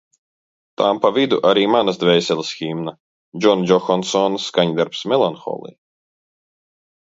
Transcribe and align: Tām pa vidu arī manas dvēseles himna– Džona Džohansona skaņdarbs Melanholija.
Tām 0.81 1.01
pa 1.01 1.09
vidu 1.17 1.37
arī 1.49 1.65
manas 1.73 1.99
dvēseles 2.03 2.49
himna– 2.61 2.95
Džona 3.45 3.69
Džohansona 3.73 4.41
skaņdarbs 4.47 5.05
Melanholija. 5.13 5.77